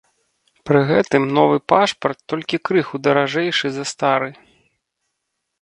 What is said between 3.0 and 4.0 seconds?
даражэйшы за